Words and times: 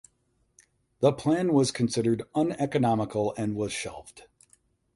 The 1.01 1.13
plan 1.13 1.53
was 1.53 1.69
considered 1.69 2.23
uneconomical 2.33 3.35
and 3.37 3.55
was 3.55 3.71
shelved. 3.71 4.23